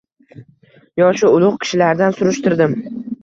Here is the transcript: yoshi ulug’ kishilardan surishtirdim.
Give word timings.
yoshi 1.01 1.29
ulug’ 1.35 1.61
kishilardan 1.65 2.17
surishtirdim. 2.21 2.75